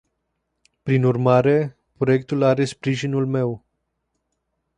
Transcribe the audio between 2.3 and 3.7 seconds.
are sprijinul meu.